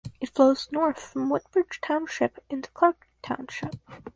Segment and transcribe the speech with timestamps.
[0.19, 3.75] It flows north from Woodbridge Township into Clark Township.